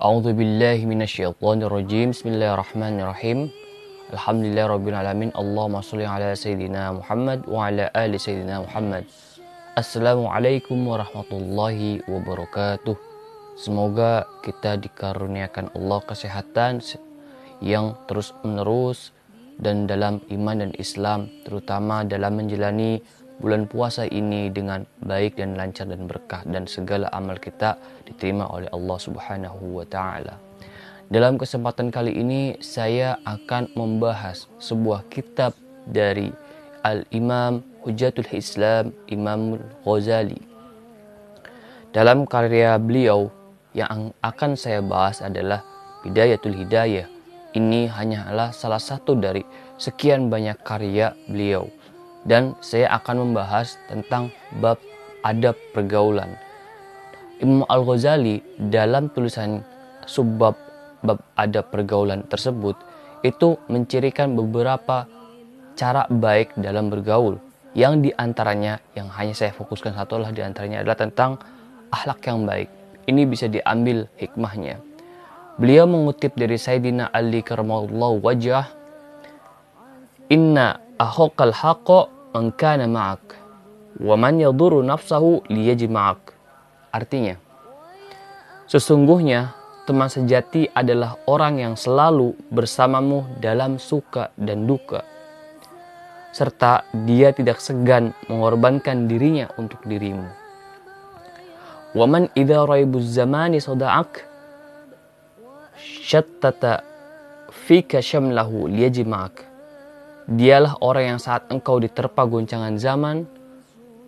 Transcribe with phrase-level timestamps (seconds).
[0.00, 2.16] A'udzu billahi minasyaitonir rajim.
[2.16, 3.52] Bismillahirrahmanirrahim.
[4.16, 5.28] Alhamdulillah rabbil alamin.
[5.36, 9.04] Allahumma shalli ala sayidina Muhammad wa ala ali sayidina Muhammad.
[9.76, 12.96] Assalamualaikum warahmatullahi wabarakatuh.
[13.60, 16.80] Semoga kita dikaruniakan Allah kesehatan
[17.60, 19.12] yang terus menerus
[19.60, 23.04] dan dalam iman dan Islam terutama dalam menjalani
[23.40, 28.68] bulan puasa ini dengan baik dan lancar dan berkah dan segala amal kita diterima oleh
[28.70, 30.36] Allah Subhanahu wa taala.
[31.10, 35.56] Dalam kesempatan kali ini saya akan membahas sebuah kitab
[35.88, 36.30] dari
[36.84, 40.38] Al-Imam Hujatul Islam Imam Ghazali.
[41.90, 43.32] Dalam karya beliau
[43.74, 45.64] yang akan saya bahas adalah
[46.06, 47.08] Bidayatul Hidayah.
[47.50, 49.42] Ini hanyalah salah satu dari
[49.74, 51.66] sekian banyak karya beliau
[52.24, 54.28] dan saya akan membahas tentang
[54.60, 54.76] bab
[55.24, 56.36] adab pergaulan.
[57.40, 59.64] Imam Al-Ghazali dalam tulisan
[60.04, 60.56] subbab
[61.00, 62.76] bab adab pergaulan tersebut
[63.24, 65.08] itu mencirikan beberapa
[65.76, 67.40] cara baik dalam bergaul
[67.72, 71.40] yang di antaranya yang hanya saya fokuskan satu lah di antaranya adalah tentang
[71.88, 72.68] akhlak yang baik.
[73.08, 74.76] Ini bisa diambil hikmahnya.
[75.56, 78.64] Beliau mengutip dari Sayyidina Ali karamallahu wajah
[80.30, 83.24] Inna ahokal haqo man kana ma'ak
[84.04, 86.36] wa man yaduru nafsahu liyajma'ak.
[86.92, 87.40] Artinya,
[88.68, 89.56] sesungguhnya
[89.88, 95.00] teman sejati adalah orang yang selalu bersamamu dalam suka dan duka.
[96.30, 100.28] Serta dia tidak segan mengorbankan dirinya untuk dirimu.
[101.90, 104.22] Waman idza raibuz zamani sada'ak
[106.06, 106.86] syattata
[107.50, 109.49] fika syamlahu liyajma'ak
[110.30, 113.26] Dialah orang yang saat engkau diterpa goncangan zaman,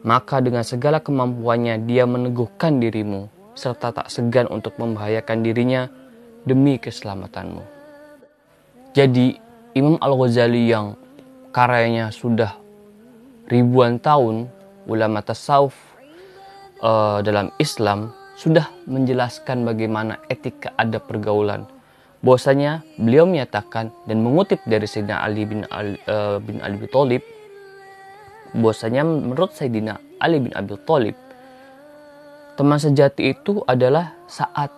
[0.00, 5.92] maka dengan segala kemampuannya dia meneguhkan dirimu, serta tak segan untuk membahayakan dirinya
[6.48, 7.60] demi keselamatanmu.
[8.96, 9.36] Jadi,
[9.76, 10.96] Imam Al-Ghazali yang
[11.52, 12.56] karyanya sudah
[13.52, 14.48] ribuan tahun,
[14.88, 15.76] ulama tasawuf
[16.80, 21.75] uh, dalam Islam, sudah menjelaskan bagaimana etika ada pergaulan
[22.24, 27.22] bahwasanya beliau menyatakan dan mengutip dari Sayyidina Ali bin Ali, uh, bin Abi Thalib
[28.56, 31.16] bahwasanya menurut Sayyidina Ali bin Abi Thalib
[32.56, 34.72] teman sejati itu adalah saat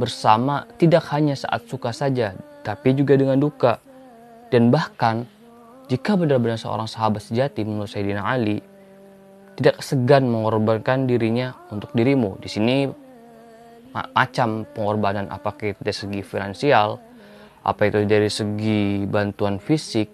[0.00, 2.32] bersama tidak hanya saat suka saja
[2.64, 3.82] tapi juga dengan duka.
[4.48, 5.24] Dan bahkan
[5.88, 8.60] jika benar-benar seorang sahabat sejati menurut Sayyidina Ali
[9.58, 12.40] tidak segan mengorbankan dirinya untuk dirimu.
[12.40, 12.88] Di sini
[13.92, 16.96] macam pengorbanan apakah itu dari segi finansial
[17.62, 20.08] apa itu dari segi bantuan fisik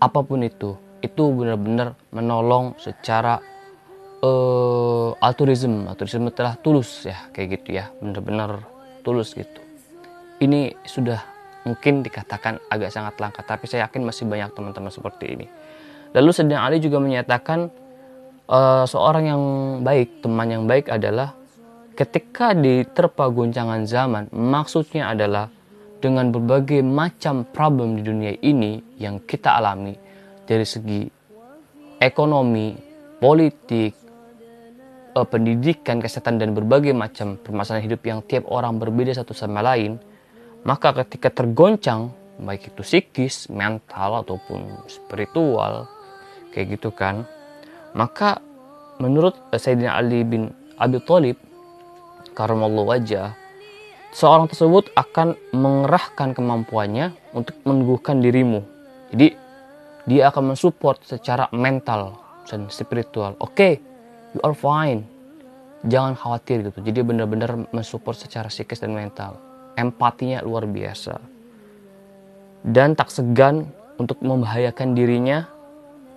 [0.00, 3.42] apa pun itu itu benar-benar menolong secara
[4.22, 5.90] uh, altruism.
[5.90, 8.62] Altruism telah tulus ya kayak gitu ya benar-benar
[9.02, 9.60] tulus gitu.
[10.42, 11.20] Ini sudah
[11.66, 15.46] mungkin dikatakan agak sangat langka tapi saya yakin masih banyak teman-teman seperti ini.
[16.14, 17.70] Lalu sedang Ali juga menyatakan
[18.46, 19.42] uh, seorang yang
[19.82, 21.34] baik teman yang baik adalah
[21.92, 25.48] ketika diterpa goncangan zaman, maksudnya adalah
[26.02, 29.94] dengan berbagai macam problem di dunia ini yang kita alami
[30.42, 31.06] dari segi
[32.02, 32.74] ekonomi,
[33.22, 33.94] politik,
[35.14, 40.02] eh, pendidikan, kesehatan dan berbagai macam permasalahan hidup yang tiap orang berbeda satu sama lain,
[40.66, 42.10] maka ketika tergoncang
[42.42, 45.86] baik itu psikis, mental ataupun spiritual
[46.50, 47.22] kayak gitu kan,
[47.94, 48.42] maka
[48.98, 51.38] menurut Sayyidina Ali bin Abi Thalib
[52.32, 53.36] karamallahu wajah,
[54.12, 58.60] seorang tersebut akan mengerahkan kemampuannya untuk meneguhkan dirimu.
[59.12, 59.36] Jadi
[60.08, 63.38] dia akan mensupport secara mental dan spiritual.
[63.38, 63.72] Oke, okay,
[64.36, 65.06] you are fine.
[65.86, 66.78] Jangan khawatir gitu.
[66.82, 69.38] Jadi benar-benar mensupport secara psikis dan mental.
[69.74, 71.18] Empatinya luar biasa.
[72.62, 73.66] Dan tak segan
[73.98, 75.46] untuk membahayakan dirinya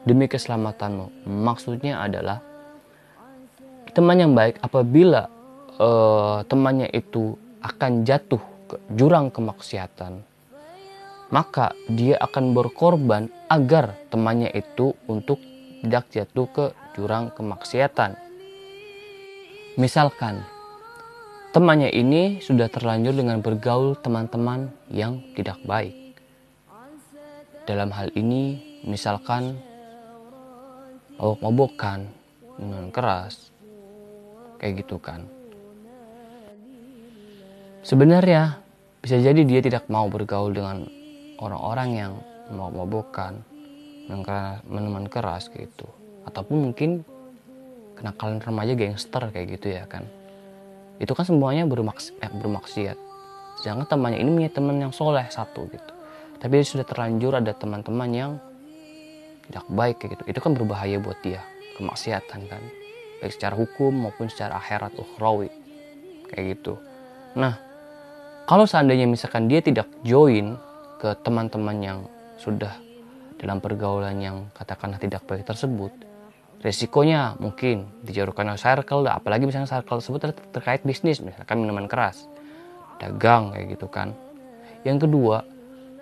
[0.05, 1.25] demi keselamatanmu.
[1.25, 2.41] Maksudnya adalah
[3.95, 5.31] teman yang baik apabila
[5.79, 10.21] uh, temannya itu akan jatuh ke jurang kemaksiatan,
[11.33, 15.41] maka dia akan berkorban agar temannya itu untuk
[15.81, 16.65] tidak jatuh ke
[16.97, 18.17] jurang kemaksiatan.
[19.75, 20.41] Misalkan
[21.51, 26.15] temannya ini sudah terlanjur dengan bergaul teman-teman yang tidak baik.
[27.65, 29.57] Dalam hal ini, misalkan
[31.17, 32.05] mabok-mabokan,
[32.61, 33.49] minuman keras,
[34.61, 35.34] kayak gitu kan.
[37.85, 38.57] Sebenarnya
[39.05, 40.89] bisa jadi dia tidak mau bergaul dengan
[41.37, 42.13] orang-orang yang
[42.49, 43.45] mau mabokan,
[44.65, 45.85] minuman keras gitu.
[46.25, 47.05] Ataupun mungkin
[47.93, 50.01] kenakalan remaja gangster kayak gitu ya kan.
[50.97, 52.97] Itu kan semuanya bermaks eh, bermaksiat.
[53.55, 55.95] sedangkan temannya ini punya teman yang soleh satu gitu
[56.39, 58.31] tapi dia sudah terlanjur ada teman-teman yang
[59.49, 61.41] tidak baik kayak gitu itu kan berbahaya buat dia
[61.79, 62.61] kemaksiatan kan
[63.17, 65.49] baik secara hukum maupun secara akhirat ukhrawi
[66.29, 66.77] kayak gitu
[67.33, 67.57] nah
[68.45, 70.57] kalau seandainya misalkan dia tidak join
[71.01, 71.99] ke teman-teman yang
[72.37, 72.73] sudah
[73.41, 75.91] dalam pergaulan yang katakanlah tidak baik tersebut
[76.63, 82.25] resikonya mungkin dijauhkan oleh circle apalagi misalnya circle tersebut terkait bisnis misalkan minuman keras
[82.99, 84.15] dagang kayak gitu kan.
[84.85, 85.43] Yang kedua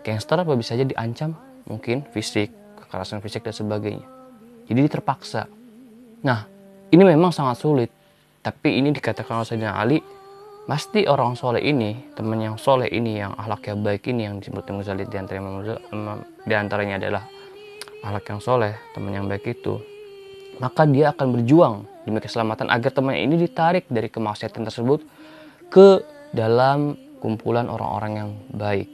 [0.03, 1.35] gangster apa bisa aja diancam?
[1.63, 4.05] Mungkin fisik kekerasan fisik dan sebagainya.
[4.67, 5.47] Jadi terpaksa.
[6.23, 6.47] Nah
[6.91, 7.89] ini memang sangat sulit
[8.43, 10.03] tapi ini dikatakan oleh Sayyidina Ali
[10.63, 14.79] pasti orang soleh ini teman yang soleh ini yang akhlaknya baik ini yang disebut Imam
[14.79, 15.39] Ghazali di antara
[16.43, 17.23] di antaranya adalah
[18.03, 19.75] akhlak yang soleh teman yang baik itu
[20.61, 21.75] maka dia akan berjuang
[22.05, 25.03] demi keselamatan agar temannya ini ditarik dari kemaksiatan tersebut
[25.71, 26.03] ke
[26.35, 28.91] dalam kumpulan orang-orang yang baik.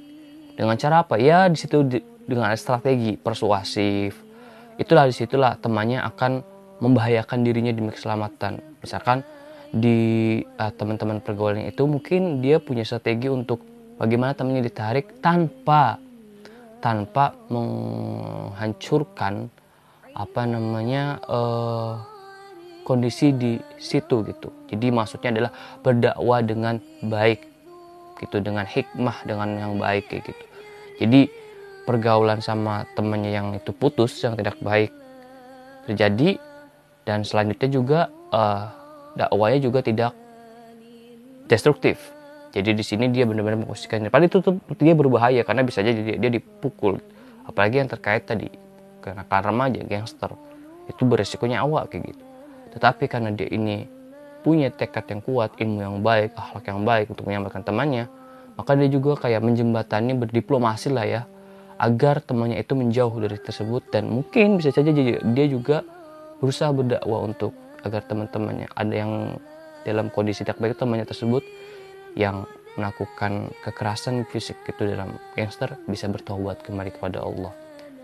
[0.53, 1.17] Dengan cara apa?
[1.17, 1.81] Ya di situ
[2.29, 4.13] dengan strategi persuasif.
[4.77, 6.45] Itulah di situlah temannya akan
[6.79, 8.61] membahayakan dirinya demi keselamatan.
[8.79, 9.25] Misalkan
[9.69, 13.61] di uh, teman-teman pergaulan itu mungkin dia punya strategi untuk
[14.01, 16.01] bagaimana temannya ditarik tanpa
[16.79, 19.51] tanpa menghancurkan
[20.15, 22.01] apa namanya uh,
[22.87, 24.49] kondisi di situ gitu.
[24.71, 25.51] Jadi maksudnya adalah
[25.85, 27.45] berdakwah dengan baik
[28.17, 30.43] gitu dengan hikmah dengan yang baik kayak gitu.
[30.99, 31.21] Jadi
[31.85, 34.91] pergaulan sama temannya yang itu putus yang tidak baik
[35.85, 36.41] terjadi
[37.05, 37.99] dan selanjutnya juga
[38.33, 38.78] uh,
[39.19, 40.15] dakwahnya juga tidak
[41.51, 41.99] destruktif.
[42.55, 44.07] Jadi di sini dia benar-benar memposisikan.
[44.07, 46.97] Padahal itu tuh dia berbahaya karena bisa aja dia, dia dipukul.
[47.45, 48.49] Apalagi yang terkait tadi
[49.03, 50.31] karena remaja gangster
[50.89, 52.23] itu beresikonya awal kayak gitu.
[52.73, 53.85] Tetapi karena dia ini
[54.41, 58.07] punya tekad yang kuat, ilmu yang baik, akhlak yang baik untuk menyelamatkan temannya,
[58.55, 61.21] maka dia juga kayak menjembatani berdiplomasi lah ya,
[61.77, 65.83] agar temannya itu menjauh dari tersebut dan mungkin bisa saja dia juga
[66.39, 67.51] berusaha berdakwah untuk
[67.85, 69.39] agar teman-temannya ada yang
[69.87, 71.43] dalam kondisi tidak baik temannya tersebut
[72.17, 72.43] yang
[72.77, 77.51] melakukan kekerasan fisik itu dalam gangster bisa bertobat kembali kepada Allah.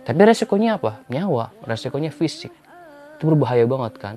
[0.05, 1.01] Tapi resikonya apa?
[1.09, 2.53] Nyawa, resikonya fisik.
[3.17, 4.15] Itu berbahaya banget kan.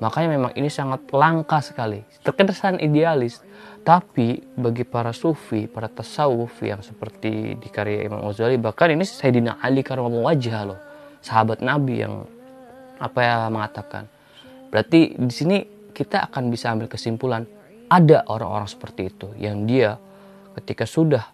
[0.00, 2.00] Makanya memang ini sangat langka sekali.
[2.24, 3.44] Terkesan idealis.
[3.84, 9.60] Tapi bagi para sufi, para tasawuf yang seperti di karya Imam Ghazali, bahkan ini Sayyidina
[9.60, 10.80] Ali karamah wajah loh.
[11.20, 12.24] Sahabat Nabi yang
[12.96, 14.08] apa ya mengatakan.
[14.70, 15.58] Berarti di sini
[15.90, 17.44] kita akan bisa ambil kesimpulan
[17.90, 19.98] ada orang-orang seperti itu yang dia
[20.54, 21.26] ketika sudah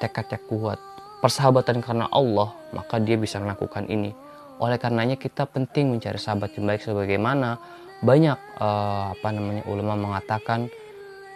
[0.00, 0.80] tekadnya kuat
[1.20, 4.10] persahabatan karena Allah maka dia bisa melakukan ini
[4.58, 7.60] oleh karenanya kita penting mencari sahabat yang baik sebagaimana
[8.02, 10.66] banyak uh, apa namanya ulama mengatakan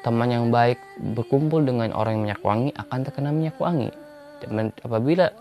[0.06, 0.78] teman yang baik
[1.18, 3.90] berkumpul dengan orang yang minyak wangi akan terkena minyak wangi.
[4.38, 5.34] Dan apabila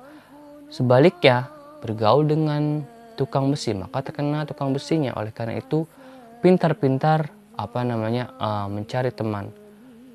[0.74, 1.46] sebaliknya
[1.86, 2.82] bergaul dengan
[3.16, 5.16] tukang besi maka terkena tukang besinya.
[5.16, 5.88] Oleh karena itu
[6.44, 9.50] pintar-pintar apa namanya uh, mencari teman.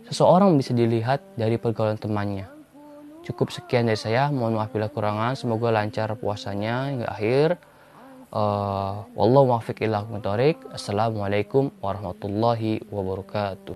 [0.06, 2.46] Seseorang bisa dilihat dari pergaulan temannya.
[3.24, 4.28] Cukup sekian dari saya.
[4.32, 5.36] Mohon maaf bila kurangan.
[5.36, 7.48] Semoga lancar puasanya hingga akhir.
[8.30, 9.58] Uh, wallahu
[10.70, 13.68] Assalamualaikum warahmatullahi wabarakatuh.